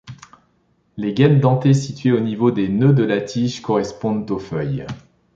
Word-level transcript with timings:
Les 0.97 1.13
gaines 1.13 1.39
dentées 1.39 1.75
situées 1.75 2.11
au 2.11 2.21
niveau 2.21 2.49
des 2.49 2.69
nœuds 2.69 2.91
de 2.95 3.03
la 3.03 3.21
tige 3.21 3.61
correspondent 3.61 4.31
aux 4.31 4.39
feuilles. 4.39 4.87